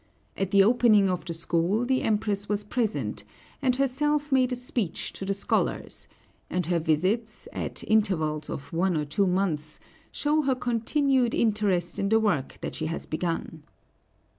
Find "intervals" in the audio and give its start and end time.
7.83-8.49